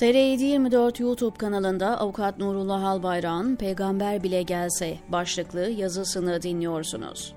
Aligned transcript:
TR724 0.00 1.02
YouTube 1.02 1.36
kanalında 1.36 2.00
Avukat 2.00 2.38
Nurullah 2.38 2.84
Albayrak'ın 2.84 3.56
Peygamber 3.56 4.22
Bile 4.22 4.42
Gelse 4.42 4.98
başlıklı 5.08 5.60
yazısını 5.60 6.42
dinliyorsunuz. 6.42 7.34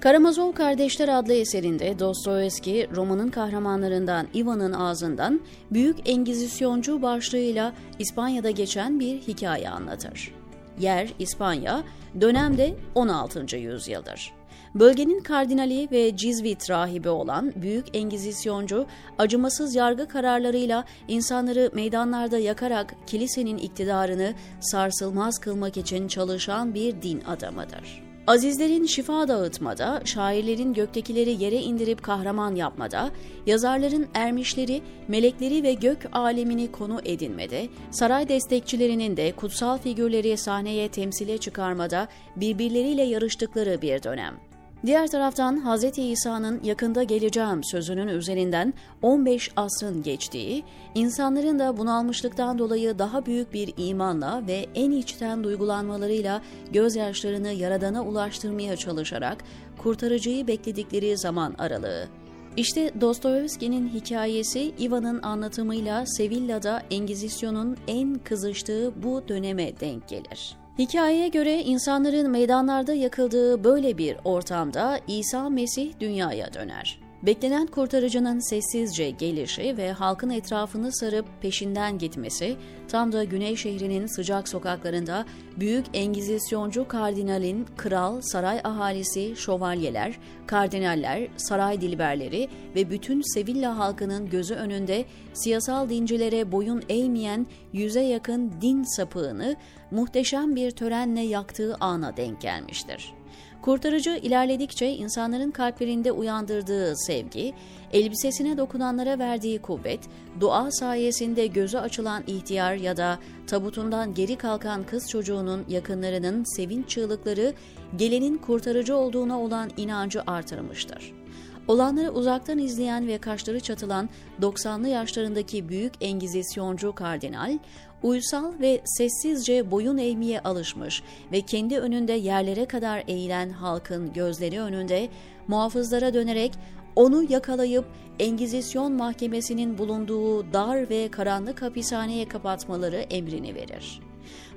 Karamazov 0.00 0.52
Kardeşler 0.52 1.08
adlı 1.08 1.34
eserinde 1.34 1.98
Dostoyevski 1.98 2.88
romanın 2.96 3.28
kahramanlarından 3.28 4.26
Ivan'ın 4.34 4.72
ağzından 4.72 5.40
Büyük 5.70 6.08
Engizisyoncu 6.08 7.02
başlığıyla 7.02 7.72
İspanya'da 7.98 8.50
geçen 8.50 9.00
bir 9.00 9.20
hikaye 9.20 9.70
anlatır. 9.70 10.34
Yer 10.78 11.08
İspanya, 11.18 11.82
dönemde 12.20 12.74
16. 12.94 13.56
yüzyıldır. 13.56 14.41
Bölgenin 14.74 15.20
kardinali 15.20 15.88
ve 15.92 16.16
Cizvit 16.16 16.70
rahibi 16.70 17.08
olan 17.08 17.52
Büyük 17.56 17.96
Engizisyoncu, 17.96 18.86
acımasız 19.18 19.74
yargı 19.74 20.08
kararlarıyla 20.08 20.84
insanları 21.08 21.70
meydanlarda 21.74 22.38
yakarak 22.38 22.94
kilisenin 23.06 23.58
iktidarını 23.58 24.34
sarsılmaz 24.60 25.38
kılmak 25.38 25.76
için 25.76 26.08
çalışan 26.08 26.74
bir 26.74 27.02
din 27.02 27.20
adamıdır. 27.20 28.02
Azizlerin 28.26 28.86
şifa 28.86 29.28
dağıtmada, 29.28 30.02
şairlerin 30.04 30.74
göktekileri 30.74 31.42
yere 31.42 31.56
indirip 31.56 32.02
kahraman 32.02 32.54
yapmada, 32.54 33.10
yazarların 33.46 34.08
ermişleri, 34.14 34.82
melekleri 35.08 35.62
ve 35.62 35.72
gök 35.72 36.08
alemini 36.12 36.72
konu 36.72 37.00
edinmede, 37.04 37.68
saray 37.90 38.28
destekçilerinin 38.28 39.16
de 39.16 39.32
kutsal 39.32 39.78
figürleri 39.78 40.36
sahneye 40.36 40.88
temsile 40.88 41.38
çıkarmada 41.38 42.08
birbirleriyle 42.36 43.02
yarıştıkları 43.02 43.82
bir 43.82 44.02
dönem. 44.02 44.51
Diğer 44.86 45.10
taraftan 45.10 45.76
Hz. 45.76 45.98
İsa'nın 45.98 46.60
yakında 46.64 47.02
geleceğim 47.02 47.64
sözünün 47.64 48.08
üzerinden 48.08 48.74
15 49.02 49.50
asrın 49.56 50.02
geçtiği, 50.02 50.64
insanların 50.94 51.58
da 51.58 51.76
bunalmışlıktan 51.76 52.58
dolayı 52.58 52.98
daha 52.98 53.26
büyük 53.26 53.52
bir 53.52 53.74
imanla 53.76 54.42
ve 54.46 54.66
en 54.74 54.90
içten 54.90 55.44
duygulanmalarıyla 55.44 56.42
gözyaşlarını 56.72 57.52
Yaradan'a 57.52 58.02
ulaştırmaya 58.04 58.76
çalışarak 58.76 59.44
kurtarıcıyı 59.78 60.46
bekledikleri 60.46 61.18
zaman 61.18 61.54
aralığı. 61.58 62.08
İşte 62.56 62.90
Dostoyevski'nin 63.00 63.88
hikayesi 63.88 64.74
Ivan'ın 64.80 65.22
anlatımıyla 65.22 66.06
Sevilla'da 66.06 66.82
Engizisyon'un 66.90 67.76
en 67.88 68.14
kızıştığı 68.14 69.02
bu 69.02 69.28
döneme 69.28 69.80
denk 69.80 70.08
gelir. 70.08 70.61
Hikayeye 70.82 71.28
göre 71.28 71.62
insanların 71.62 72.30
meydanlarda 72.30 72.94
yakıldığı 72.94 73.64
böyle 73.64 73.98
bir 73.98 74.16
ortamda 74.24 75.00
İsa 75.06 75.48
Mesih 75.48 75.92
dünyaya 76.00 76.54
döner. 76.54 76.98
Beklenen 77.22 77.66
kurtarıcının 77.66 78.50
sessizce 78.50 79.10
gelişi 79.10 79.76
ve 79.76 79.92
halkın 79.92 80.30
etrafını 80.30 80.92
sarıp 80.92 81.26
peşinden 81.40 81.98
gitmesi, 81.98 82.56
tam 82.88 83.12
da 83.12 83.24
Güney 83.24 83.56
şehrinin 83.56 84.06
sıcak 84.06 84.48
sokaklarında 84.48 85.24
büyük 85.56 85.86
engizisyoncu 85.94 86.88
kardinalin, 86.88 87.66
kral, 87.76 88.20
saray 88.20 88.60
ahalisi, 88.64 89.36
şövalyeler, 89.36 90.18
kardinaller, 90.46 91.28
saray 91.36 91.80
dilberleri 91.80 92.48
ve 92.74 92.90
bütün 92.90 93.34
Sevilla 93.34 93.78
halkının 93.78 94.30
gözü 94.30 94.54
önünde 94.54 95.04
siyasal 95.32 95.88
dincilere 95.88 96.52
boyun 96.52 96.82
eğmeyen 96.88 97.46
yüze 97.72 98.02
yakın 98.02 98.52
din 98.60 98.96
sapığını 98.96 99.56
muhteşem 99.90 100.56
bir 100.56 100.70
törenle 100.70 101.20
yaktığı 101.20 101.76
ana 101.80 102.16
denk 102.16 102.40
gelmiştir. 102.40 103.21
Kurtarıcı 103.62 104.10
ilerledikçe 104.22 104.92
insanların 104.92 105.50
kalplerinde 105.50 106.12
uyandırdığı 106.12 106.96
sevgi, 106.96 107.54
elbisesine 107.92 108.58
dokunanlara 108.58 109.18
verdiği 109.18 109.58
kuvvet, 109.58 110.00
dua 110.40 110.70
sayesinde 110.70 111.46
gözü 111.46 111.78
açılan 111.78 112.22
ihtiyar 112.26 112.74
ya 112.74 112.96
da 112.96 113.18
tabutundan 113.46 114.14
geri 114.14 114.36
kalkan 114.36 114.86
kız 114.86 115.10
çocuğunun 115.10 115.64
yakınlarının 115.68 116.56
sevinç 116.56 116.88
çığlıkları 116.88 117.54
gelenin 117.96 118.38
kurtarıcı 118.38 118.96
olduğuna 118.96 119.40
olan 119.40 119.70
inancı 119.76 120.22
artırmıştır. 120.26 121.21
Olanları 121.68 122.10
uzaktan 122.10 122.58
izleyen 122.58 123.06
ve 123.06 123.18
kaşları 123.18 123.60
çatılan 123.60 124.08
90'lı 124.40 124.88
yaşlarındaki 124.88 125.68
büyük 125.68 125.92
engizisyoncu 126.00 126.92
kardinal, 126.94 127.58
uysal 128.02 128.52
ve 128.60 128.80
sessizce 128.84 129.70
boyun 129.70 129.98
eğmeye 129.98 130.40
alışmış 130.40 131.02
ve 131.32 131.40
kendi 131.40 131.78
önünde 131.78 132.12
yerlere 132.12 132.66
kadar 132.66 133.04
eğilen 133.08 133.50
halkın 133.50 134.12
gözleri 134.12 134.60
önünde 134.60 135.08
muhafızlara 135.48 136.14
dönerek 136.14 136.52
onu 136.96 137.32
yakalayıp 137.32 137.84
Engizisyon 138.18 138.92
mahkemesinin 138.92 139.78
bulunduğu 139.78 140.52
dar 140.52 140.90
ve 140.90 141.08
karanlık 141.10 141.62
hapishaneye 141.62 142.28
kapatmaları 142.28 142.96
emrini 142.96 143.54
verir. 143.54 144.00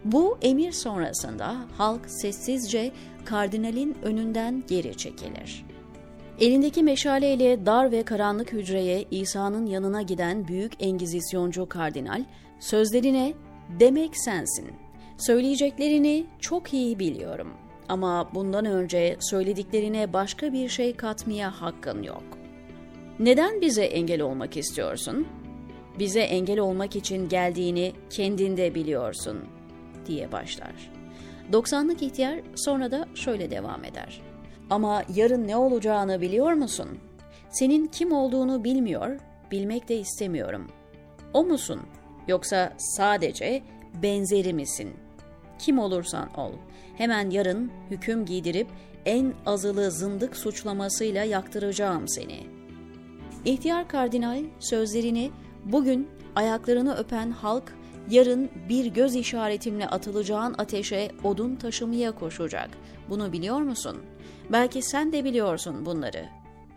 Bu 0.05 0.37
emir 0.41 0.72
sonrasında 0.72 1.55
halk 1.77 2.09
sessizce 2.09 2.91
kardinalin 3.25 3.97
önünden 4.03 4.63
geri 4.67 4.97
çekilir. 4.97 5.66
Elindeki 6.40 6.84
meşaleyle 6.84 7.66
dar 7.66 7.91
ve 7.91 8.03
karanlık 8.03 8.53
hücreye 8.53 9.06
İsa'nın 9.12 9.66
yanına 9.66 10.01
giden 10.01 10.47
büyük 10.47 10.73
engizisyoncu 10.79 11.69
kardinal, 11.69 12.23
sözlerine 12.59 13.34
demek 13.79 14.18
sensin. 14.18 14.72
Söyleyeceklerini 15.18 16.25
çok 16.40 16.73
iyi 16.73 17.00
biliyorum 17.00 17.53
ama 17.90 18.29
bundan 18.34 18.66
önce 18.66 19.18
söylediklerine 19.19 20.13
başka 20.13 20.53
bir 20.53 20.69
şey 20.69 20.96
katmaya 20.96 21.62
hakkın 21.62 22.03
yok. 22.03 22.23
Neden 23.19 23.62
bize 23.62 23.84
engel 23.84 24.22
olmak 24.22 24.57
istiyorsun? 24.57 25.28
Bize 26.00 26.22
engel 26.22 26.59
olmak 26.59 26.96
için 26.96 27.29
geldiğini 27.29 27.94
kendinde 28.09 28.75
biliyorsun 28.75 29.40
diye 30.06 30.31
başlar. 30.31 30.91
90'lık 31.52 32.02
ihtiyar 32.02 32.40
sonra 32.56 32.91
da 32.91 33.06
şöyle 33.16 33.52
devam 33.52 33.84
eder. 33.84 34.22
Ama 34.69 35.03
yarın 35.15 35.47
ne 35.47 35.57
olacağını 35.57 36.21
biliyor 36.21 36.53
musun? 36.53 36.87
Senin 37.49 37.87
kim 37.87 38.11
olduğunu 38.11 38.63
bilmiyor, 38.63 39.19
bilmek 39.51 39.89
de 39.89 39.97
istemiyorum. 39.97 40.67
O 41.33 41.43
musun? 41.43 41.81
Yoksa 42.27 42.73
sadece 42.77 43.63
benzeri 44.03 44.53
misin? 44.53 44.93
Kim 45.59 45.79
olursan 45.79 46.33
ol. 46.39 46.51
Hemen 46.97 47.29
yarın 47.29 47.71
hüküm 47.91 48.25
giydirip 48.25 48.67
en 49.05 49.33
azılı 49.45 49.91
zındık 49.91 50.37
suçlamasıyla 50.37 51.23
yaktıracağım 51.23 52.07
seni. 52.07 52.47
İhtiyar 53.45 53.87
kardinal 53.87 54.43
sözlerini 54.59 55.31
bugün 55.65 56.09
ayaklarını 56.35 56.95
öpen 56.95 57.31
halk 57.31 57.73
yarın 58.09 58.49
bir 58.69 58.85
göz 58.85 59.16
işaretimle 59.16 59.88
atılacağın 59.88 60.55
ateşe 60.57 61.11
odun 61.23 61.55
taşımaya 61.55 62.11
koşacak. 62.11 62.69
Bunu 63.09 63.33
biliyor 63.33 63.61
musun? 63.61 63.97
Belki 64.51 64.81
sen 64.81 65.11
de 65.11 65.23
biliyorsun 65.23 65.85
bunları." 65.85 66.25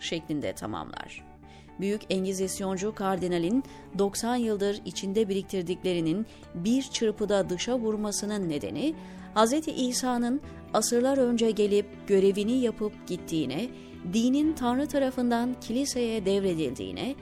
şeklinde 0.01 0.53
tamamlar. 0.53 1.25
Büyük 1.81 2.01
Engizisyoncu 2.11 2.95
kardinalin 2.95 3.65
90 3.99 4.37
yıldır 4.37 4.81
içinde 4.85 5.29
biriktirdiklerinin 5.29 6.27
bir 6.55 6.83
çırpıda 6.83 7.51
dışa 7.51 7.79
vurmasının 7.79 8.49
nedeni 8.49 8.95
Hz. 9.35 9.53
İsa'nın 9.77 10.41
asırlar 10.75 11.19
önce 11.19 11.51
gelip 11.51 11.87
görevini 12.07 12.53
yapıp 12.53 13.07
gittiğine, 13.07 13.69
dinin 14.13 14.53
Tanrı 14.53 14.87
tarafından 14.87 15.57
kiliseye 15.61 16.25
devredildiğine, 16.25 17.15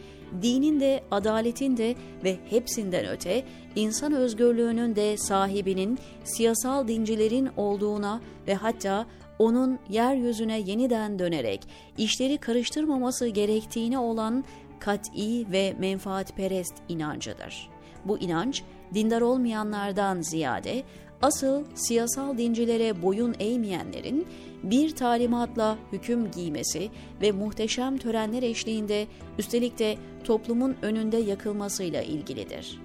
dinin 0.42 0.81
de 0.81 1.04
adaletin 1.10 1.76
de 1.76 1.94
ve 2.25 2.38
hepsinden 2.50 3.06
öte 3.06 3.44
insan 3.76 4.12
özgürlüğünün 4.12 4.97
de 4.97 5.16
sahibinin 5.16 5.98
siyasal 6.25 6.88
dincilerin 6.88 7.48
olduğuna 7.56 8.20
ve 8.47 8.54
hatta 8.54 9.06
onun 9.38 9.78
yeryüzüne 9.88 10.60
yeniden 10.60 11.19
dönerek 11.19 11.60
işleri 11.98 12.38
karıştırmaması 12.38 13.26
gerektiğine 13.29 13.99
olan 13.99 14.44
kat'i 14.79 15.52
ve 15.52 15.75
menfaatperest 15.79 16.75
inancıdır. 16.88 17.70
Bu 18.05 18.19
inanç 18.19 18.62
dindar 18.94 19.20
olmayanlardan 19.20 20.20
ziyade 20.20 20.82
asıl 21.23 21.65
siyasal 21.75 22.39
dincilere 22.39 23.03
boyun 23.03 23.35
eğmeyenlerin 23.39 24.27
bir 24.63 24.97
talimatla 24.97 25.79
hüküm 25.93 26.31
giymesi 26.31 26.91
ve 27.23 27.33
muhteşem 27.33 27.99
törenler 27.99 28.43
eşliğinde 28.43 29.07
üstelik 29.39 29.79
de 29.79 29.97
toplumun 30.25 30.77
önünde 30.83 31.17
yakılmasıyla 31.17 32.03
ilgilidir. 32.03 32.81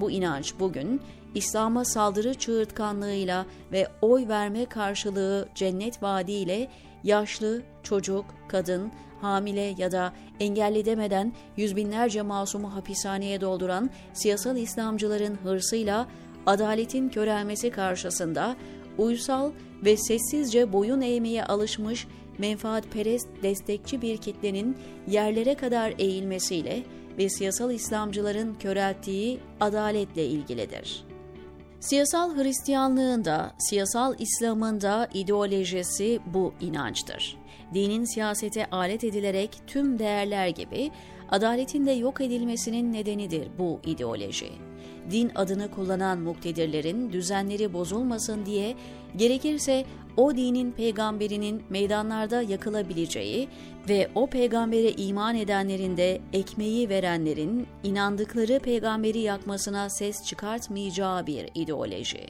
Bu 0.00 0.10
inanç 0.10 0.54
bugün 0.60 1.00
İslam'a 1.34 1.84
saldırı 1.84 2.34
çığırtkanlığıyla 2.34 3.46
ve 3.72 3.88
oy 4.02 4.28
verme 4.28 4.64
karşılığı 4.64 5.48
cennet 5.54 6.02
vaadiyle 6.02 6.68
yaşlı, 7.04 7.62
çocuk, 7.82 8.24
kadın, 8.48 8.92
hamile 9.20 9.74
ya 9.78 9.92
da 9.92 10.12
engelli 10.40 10.84
demeden 10.84 11.32
yüz 11.56 11.76
binlerce 11.76 12.22
masumu 12.22 12.74
hapishaneye 12.74 13.40
dolduran 13.40 13.90
siyasal 14.12 14.56
İslamcıların 14.56 15.38
hırsıyla 15.42 16.06
adaletin 16.46 17.08
körelmesi 17.08 17.70
karşısında 17.70 18.56
uysal 18.98 19.50
ve 19.84 19.96
sessizce 19.96 20.72
boyun 20.72 21.00
eğmeye 21.00 21.44
alışmış 21.44 22.06
menfaatperest 22.38 23.28
destekçi 23.42 24.02
bir 24.02 24.16
kitlenin 24.16 24.76
yerlere 25.08 25.54
kadar 25.54 25.94
eğilmesiyle 25.98 26.82
ve 27.18 27.28
siyasal 27.28 27.70
İslamcıların 27.70 28.54
körelttiği 28.54 29.40
adaletle 29.60 30.26
ilgilidir. 30.26 31.04
Siyasal 31.80 32.36
Hristiyanlığın 32.36 33.24
da, 33.24 33.52
siyasal 33.58 34.14
İslam'ın 34.18 34.80
da 34.80 35.08
ideolojisi 35.14 36.20
bu 36.26 36.54
inançtır. 36.60 37.36
Dinin 37.74 38.04
siyasete 38.04 38.66
alet 38.70 39.04
edilerek 39.04 39.62
tüm 39.66 39.98
değerler 39.98 40.48
gibi 40.48 40.90
adaletin 41.30 41.86
de 41.86 41.90
yok 41.90 42.20
edilmesinin 42.20 42.92
nedenidir 42.92 43.48
bu 43.58 43.80
ideoloji. 43.84 44.69
Din 45.10 45.30
adını 45.34 45.70
kullanan 45.70 46.18
muktedirlerin 46.18 47.12
düzenleri 47.12 47.72
bozulmasın 47.72 48.46
diye 48.46 48.74
gerekirse 49.16 49.84
o 50.16 50.36
dinin 50.36 50.72
peygamberinin 50.72 51.62
meydanlarda 51.70 52.42
yakılabileceği 52.42 53.48
ve 53.88 54.08
o 54.14 54.26
peygambere 54.26 54.90
iman 54.90 55.36
edenlerin 55.36 55.96
de 55.96 56.20
ekmeği 56.32 56.88
verenlerin 56.88 57.66
inandıkları 57.82 58.58
peygamberi 58.58 59.18
yakmasına 59.18 59.90
ses 59.90 60.24
çıkartmayacağı 60.26 61.26
bir 61.26 61.48
ideoloji. 61.54 62.26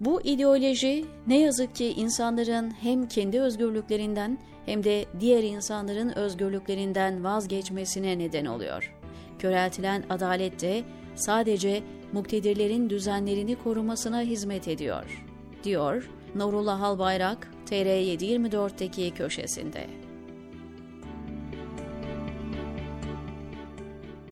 Bu 0.00 0.22
ideoloji 0.22 1.04
ne 1.26 1.40
yazık 1.40 1.74
ki 1.74 1.86
insanların 1.86 2.70
hem 2.70 3.08
kendi 3.08 3.40
özgürlüklerinden 3.40 4.38
hem 4.66 4.84
de 4.84 5.04
diğer 5.20 5.42
insanların 5.42 6.18
özgürlüklerinden 6.18 7.24
vazgeçmesine 7.24 8.18
neden 8.18 8.46
oluyor. 8.46 8.94
Köreltilen 9.38 10.04
adalet 10.10 10.60
de 10.60 10.82
sadece 11.14 11.82
muktedirlerin 12.12 12.90
düzenlerini 12.90 13.56
korumasına 13.56 14.20
hizmet 14.22 14.68
ediyor, 14.68 15.24
diyor 15.64 16.10
Nurullah 16.34 16.82
Albayrak 16.82 17.50
TR724'teki 17.70 19.14
köşesinde. 19.14 20.07